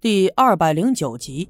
[0.00, 1.48] 第二百零九集。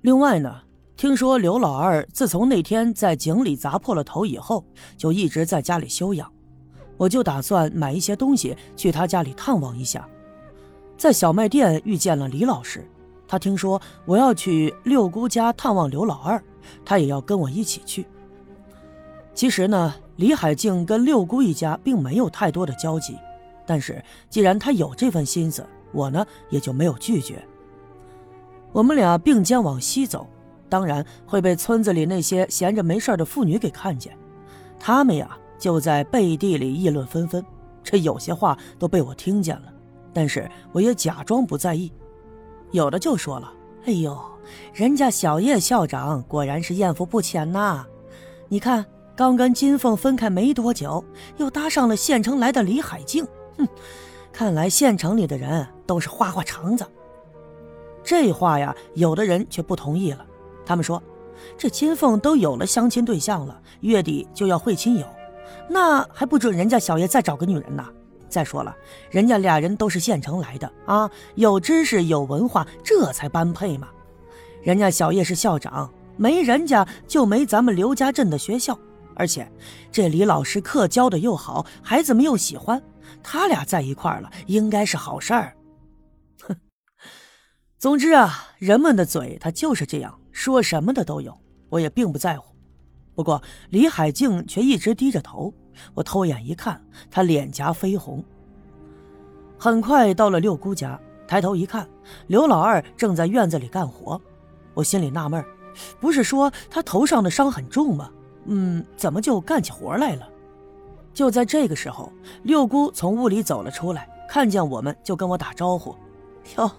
[0.00, 0.62] 另外呢，
[0.96, 4.64] 听说刘老二自从那天在井里砸破了头以后，
[4.96, 6.28] 就一直在家里休养。
[6.96, 10.08] 我就打算买一些东西去他家里探望一下。
[10.98, 12.84] 在小卖店遇见了李老师，
[13.28, 16.42] 他听说我要去六姑家探望刘老二，
[16.84, 18.04] 他也要跟我一起去。
[19.32, 23.16] 其实呢，李海静跟六姑一家并没有太多的交集，
[23.64, 25.64] 但是既然他有这份心思。
[25.94, 27.42] 我呢也就没有拒绝。
[28.72, 30.26] 我们俩并肩往西走，
[30.68, 34.14] 当然会被村子里那些闲着没事的妇女给看见。
[34.78, 37.42] 他们呀就在背地里议论纷纷，
[37.82, 39.72] 这有些话都被我听见了。
[40.12, 41.92] 但是我也假装不在意。
[42.72, 43.52] 有的就说了
[43.86, 44.20] ：“哎呦，
[44.72, 47.86] 人家小叶校长果然是艳福不浅呐！
[48.48, 51.04] 你看，刚跟金凤分开没多久，
[51.36, 53.24] 又搭上了县城来的李海静。
[53.56, 53.66] 哼！”
[54.34, 56.84] 看来县城里的人都是花花肠子。
[58.02, 60.26] 这话呀，有的人却不同意了。
[60.66, 61.00] 他们说，
[61.56, 65.06] 这金凤都有了相亲对象了，月底就要会亲友，
[65.70, 67.86] 那还不准人家小叶再找个女人呢？
[68.28, 68.74] 再说了，
[69.08, 73.88] 人家俩人都是县城来的啊，有知识有文化，这才般配嘛。
[74.64, 78.76] 人家小叶是校长，没人家就没咱们刘家镇的学校，
[79.14, 79.48] 而且
[79.92, 82.82] 这李老师课教的又好，孩子们又喜欢。
[83.22, 85.56] 他俩在一块儿了，应该是好事儿。
[86.42, 86.56] 哼，
[87.78, 91.38] 总之啊，人们的嘴他就是这样说，什么的都有，
[91.68, 92.54] 我也并不在乎。
[93.14, 95.52] 不过李海静却一直低着头，
[95.94, 98.24] 我偷眼一看，他脸颊绯红。
[99.58, 101.88] 很快到了六姑家，抬头一看，
[102.26, 104.20] 刘老二正在院子里干活。
[104.74, 105.44] 我心里纳闷
[106.00, 108.10] 不是说他头上的伤很重吗？
[108.46, 110.28] 嗯，怎么就干起活来了？
[111.14, 112.12] 就在这个时候，
[112.42, 115.94] 六姑从屋里走了出来，看见我们就跟我打招呼
[116.58, 116.70] ：“哟，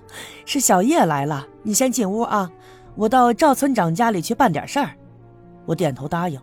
[0.46, 2.52] 是小叶来了，你先进屋啊，
[2.96, 4.92] 我到赵村长家里去办点事儿。”
[5.66, 6.40] 我点头答应。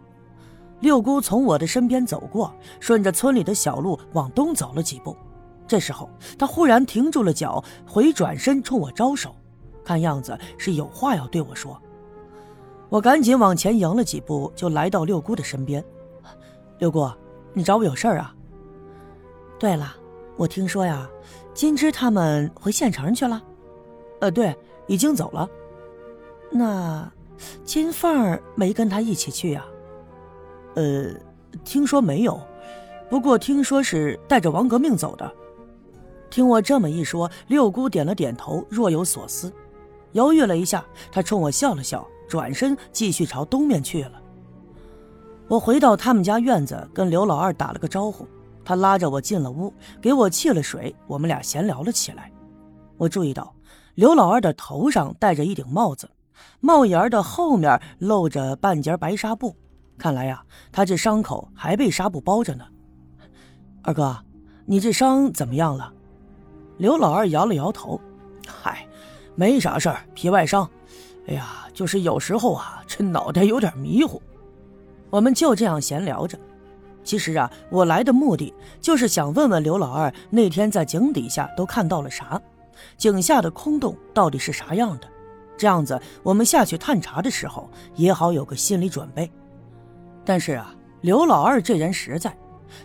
[0.81, 5.17] 六姑从我的身边走过，顺着村里的小路往东走了几步，
[5.67, 9.33] 这时候她忽然停住了脚，回转身冲我招手，
[9.85, 11.81] 看样子是有话要对我说。
[12.89, 15.85] 我赶紧往前迎了几步，就来到六姑的身边。
[16.79, 17.09] 六姑。
[17.53, 18.35] 你找我有事儿啊？
[19.59, 19.95] 对了，
[20.37, 21.09] 我听说呀，
[21.55, 23.43] 金枝他们回县城去了。
[24.21, 25.49] 呃，对，已经走了。
[26.51, 27.11] 那
[27.65, 29.65] 金凤儿没跟他一起去呀？
[30.75, 31.11] 呃，
[31.65, 32.41] 听说没有，
[33.11, 35.31] 不过听说是带着王革命走的。
[36.31, 39.53] 听我这么一说，六姑点了点头，若有所思，
[40.13, 44.22] 犹豫了一下，她冲我笑了笑，转身继续朝东面去了。
[45.53, 48.27] 我回到他们家院子，跟刘老二打了个招呼，
[48.65, 49.71] 他拉着我进了屋，
[50.01, 52.33] 给我沏了水，我们俩闲聊了起来。
[52.97, 53.55] 我注意到
[53.95, 56.09] 刘老二的头上戴着一顶帽子，
[56.61, 59.55] 帽檐的后面露着半截白纱布，
[59.99, 60.43] 看来呀，
[60.73, 62.65] 他这伤口还被纱布包着呢。
[63.83, 64.17] 二哥，
[64.65, 65.93] 你这伤怎么样了？
[66.79, 68.01] 刘老二摇了摇头，
[68.49, 68.89] 嗨，
[69.35, 70.67] 没啥事儿，皮外伤。
[71.27, 74.23] 哎呀，就是有时候啊，这脑袋有点迷糊。
[75.13, 76.39] 我们就这样闲聊着。
[77.05, 82.41] 其实啊，我来的目的就是想问问刘老二，那天在井底下都看到了啥？
[82.97, 85.07] 井下的空洞到底是啥样的？
[85.59, 89.31] 这样子，我们下去探查的时候也好有个心理准备。
[90.25, 92.35] 但是啊，刘老二这人实在，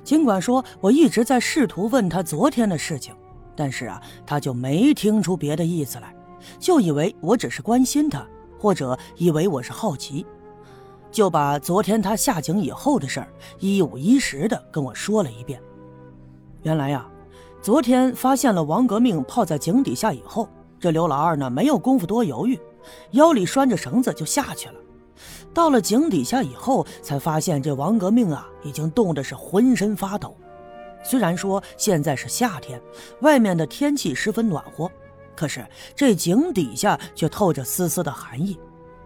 [0.04, 3.16] 尽管说我一直在试图问他昨天的事情，
[3.56, 6.14] 但是啊，他就没听出别的意思来，
[6.60, 8.28] 就以为我只是关心他，
[8.60, 10.26] 或者以为我是好奇。
[11.18, 15.60] 就把昨天他下井以后的事儿一五一十的跟我说了一遍。
[16.62, 17.10] 原来呀，
[17.60, 20.48] 昨天发现了王革命泡在井底下以后，
[20.80, 22.60] 这刘老二呢没有功夫多犹豫，
[23.14, 24.76] 腰里拴着绳子就下去了。
[25.56, 30.38] 到了井底下以后，才发现这王革命啊已经冻得是浑身发抖。
[31.04, 32.80] 虽然说现在是夏天，
[33.22, 34.88] 外面的天气十分暖和，
[35.36, 38.56] 可是这井底下却透着丝丝的寒意。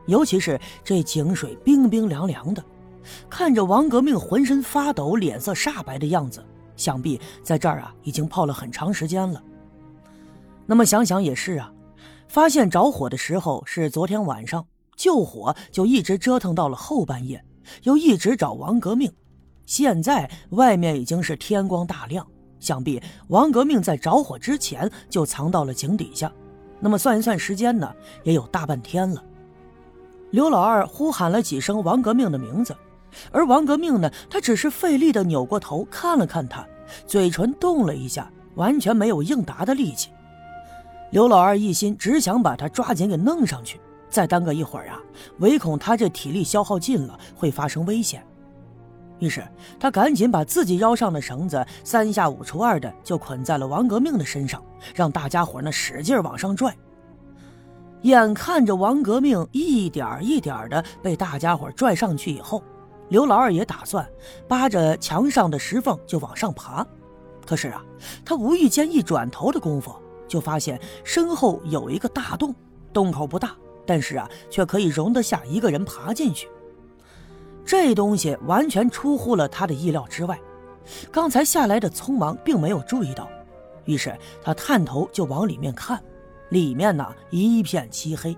[0.08, 2.64] 尤其是这井水冰冰凉凉的，
[3.30, 6.44] 看着王革命浑身发抖、脸色煞白的样子，
[6.76, 9.42] 想必在这儿啊已经泡了很长时间了。
[10.66, 11.72] 那么想想也是啊，
[12.28, 14.66] 发现着火的时候是昨天晚上，
[14.96, 17.44] 救火就一直折腾到了后半夜，
[17.84, 19.12] 又一直找王革命。
[19.66, 22.26] 现在外面已经是天光大亮，
[22.60, 26.32] 想必王革命在着火之前就藏到了井底下。
[26.80, 27.94] 那么算一算时间呢，
[28.24, 29.24] 也有大半天了。
[30.32, 32.76] 刘老二呼喊了几声王革命的名字，
[33.32, 36.66] 而王革命呢，他只是费力的扭过头看了看他，
[37.06, 40.10] 嘴唇动了一下，完全没有应答的力气。
[41.12, 43.80] 刘老二一心只想把他抓紧给弄上去，
[44.10, 44.98] 再耽搁一会儿啊，
[45.40, 48.26] 唯恐他这体力消耗尽了会发生危险。
[49.20, 49.44] 于是
[49.80, 54.64] 他赶紧把自己腰上的绳子三下五除二的就捆在了王革命的身上，
[54.96, 56.74] 让大家伙呢使劲往上拽。
[58.04, 62.64] 眼看着王革命一点一点的被大家伙拽上去以后，
[63.10, 64.08] 刘老二也打算
[64.48, 66.86] 扒着墙上的石缝就往上爬。
[67.46, 67.84] 可是啊，
[68.24, 69.96] 他无意间一转头的功夫。
[70.28, 72.56] 就发现身后有一个大洞，
[72.94, 73.54] 洞口不大，
[73.86, 76.48] 但是啊，却可以容得下一个人爬进去。
[77.66, 80.40] 这东西完全出乎了他的意料之外。
[81.12, 83.28] 刚才下来的匆忙并没有注意到，
[83.84, 86.02] 于是他探头就往里面看，
[86.52, 88.38] 里面呢一片漆黑。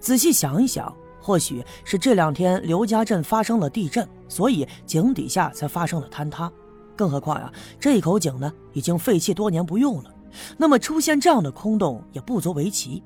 [0.00, 6.50] 仔细想一想，或许是这两天刘家镇发生了地震，所以井底下才发生了坍塌。
[6.96, 10.12] 更何况呀，这口井呢已经废弃多年不用了。
[10.56, 13.02] 那么出现这样的空洞也不足为奇。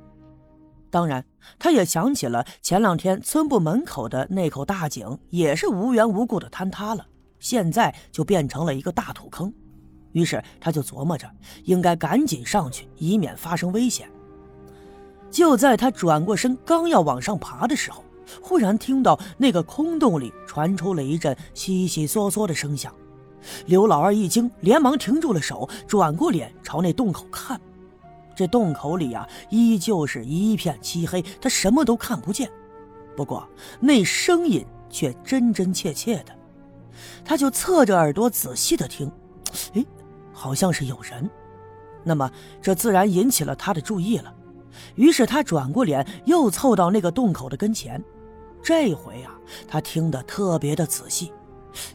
[0.91, 1.25] 当然，
[1.59, 7.05] 他也想起了前两天村部门口的那口大井，也是无缘无故的坍塌了，
[7.41, 9.53] 现在就变成了一个大土坑。
[10.15, 11.31] 于是他就琢磨着，
[11.65, 14.09] 应该赶紧上去，以免发生危险。
[15.31, 18.05] 就在他转过身，刚要往上爬的时候，
[18.41, 22.95] 忽然听到那个空洞里传出了一阵悉悉嗦嗦的声响。
[23.67, 27.61] 刘老二一惊，连忙停住了手，转过脸朝那洞口看。
[28.37, 32.49] 这洞口里啊，依旧是一片漆黑，他什么都看不见。
[33.17, 33.49] 不过
[33.81, 36.33] 那声音却真真切切的，
[37.25, 39.11] 他就侧着耳朵仔细的听，
[40.35, 41.31] 好像是有人。
[42.03, 44.35] 那么这自然引起了他的注意了。
[44.97, 48.05] 于是他转过脸，又凑到那个洞口的跟前。
[48.63, 49.39] 这回啊，
[49.69, 51.33] 他听得特别的仔细。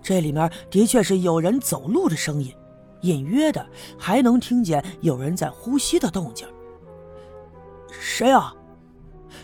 [0.01, 2.53] 这里面的确是有人走路的声音，
[3.01, 3.65] 隐约的
[3.97, 6.47] 还能听见有人在呼吸的动静。
[7.89, 8.53] 谁啊？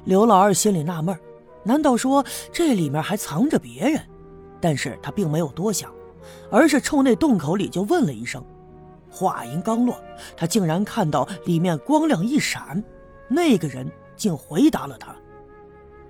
[0.06, 1.18] 刘老二心里纳闷
[1.64, 4.02] 难道说这里面还藏着别人？
[4.62, 5.92] 但是他并没有多想，
[6.50, 8.44] 而是冲那洞口里就问了一声。
[9.16, 9.98] 话音刚落，
[10.36, 12.84] 他竟然看到里面光亮一闪，
[13.30, 15.16] 那个人竟回答了他：“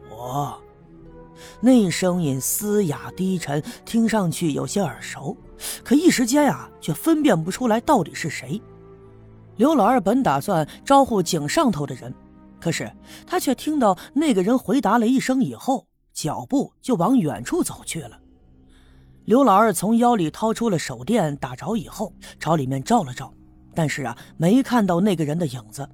[0.10, 0.60] 我。”
[1.62, 5.38] 那声音嘶哑低沉，听上去有些耳熟，
[5.84, 8.60] 可一时间呀，却分辨不出来到底是谁。
[9.58, 12.14] 刘老二本打算招呼井上头的人，
[12.60, 12.92] 可是
[13.28, 18.20] 他却听到那个人回答了一声以后，脚步就往远处走去了。
[19.26, 23.34] 刘老二从腰里掏出了手电，打着以后朝里面照了照，
[23.74, 25.88] 但是啊，没看到那个人的影子。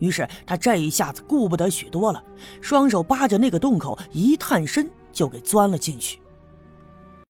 [0.00, 2.22] 于是他这一下子顾不得许多了，
[2.60, 6.20] 双手扒着那个洞口，一探身就给钻了进去。